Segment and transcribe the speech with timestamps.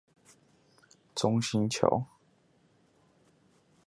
[1.13, 2.07] 中興橋